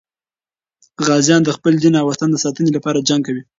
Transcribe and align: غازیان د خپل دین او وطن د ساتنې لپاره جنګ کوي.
غازیان 1.07 1.41
د 1.43 1.49
خپل 1.57 1.73
دین 1.81 1.93
او 1.99 2.05
وطن 2.11 2.29
د 2.31 2.37
ساتنې 2.43 2.71
لپاره 2.77 3.05
جنګ 3.09 3.21
کوي. 3.27 3.43